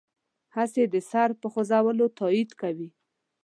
هسې 0.55 0.83
د 0.93 0.95
سر 1.09 1.29
په 1.41 1.47
خوځولو 1.53 2.05
تایید 2.19 2.51
کوي. 2.61 2.89